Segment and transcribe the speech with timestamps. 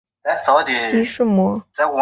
[0.83, 1.63] 肌束膜。